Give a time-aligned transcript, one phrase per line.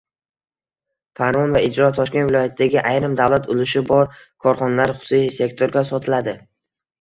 [1.19, 4.09] Farmon va ijro: Toshkent viloyatidagi ayrim davlat ulushi bor
[4.47, 6.35] korxonalar xususiy sektorga sotiladi